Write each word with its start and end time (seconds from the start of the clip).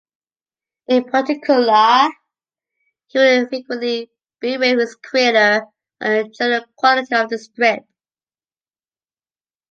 In 0.87 1.03
particular, 1.03 2.07
he 3.05 3.19
will 3.19 3.47
frequently 3.49 4.09
berate 4.39 4.79
his 4.79 4.95
creator 4.95 5.67
on 6.01 6.33
general 6.33 6.65
quality 6.75 7.13
of 7.13 7.29
the 7.29 7.37
strip. 7.37 7.83